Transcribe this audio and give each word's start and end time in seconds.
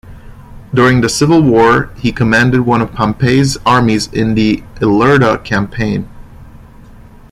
During 0.73 1.01
the 1.01 1.09
civil 1.09 1.43
war 1.43 1.91
he 1.95 2.11
commanded 2.11 2.61
one 2.61 2.81
of 2.81 2.91
Pompey's 2.91 3.55
armies 3.67 4.07
in 4.07 4.33
the 4.33 4.63
Ilerda 4.81 5.43
campaign. 5.43 6.09